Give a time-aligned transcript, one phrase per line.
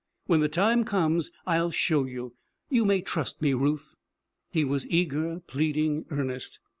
[0.25, 2.33] When the time comes I'll show you.
[2.71, 3.93] You may trust me, Ruth.'
[4.51, 6.57] He was eager, pleading, earnest.